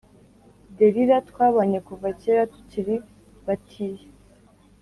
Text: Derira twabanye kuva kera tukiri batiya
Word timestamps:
Derira 0.77 1.17
twabanye 1.29 1.79
kuva 1.87 2.07
kera 2.21 2.41
tukiri 2.53 2.95
batiya 3.45 4.05